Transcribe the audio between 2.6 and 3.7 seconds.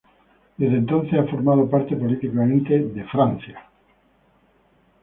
de Francia.